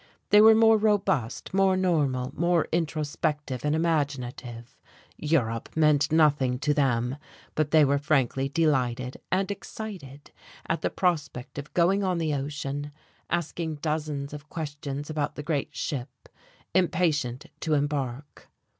[0.31, 4.75] They were more robust, more normal, less introspective and imaginative;
[5.15, 7.17] Europe meant nothing to them,
[7.53, 10.31] but they were frankly delighted and excited
[10.67, 12.91] at the prospect of going on the ocean,
[13.29, 16.09] asking dozens of questions about the great ship,
[16.73, 18.49] impatient to embark.....